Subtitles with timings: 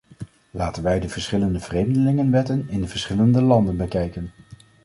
[0.51, 4.31] Laten wij de verschillende vreemdelingenwetten in de verschillende landen bekijken.